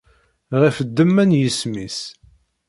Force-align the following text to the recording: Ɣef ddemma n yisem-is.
Ɣef 0.61 0.75
ddemma 0.87 1.23
n 1.25 1.37
yisem-is. 1.39 1.99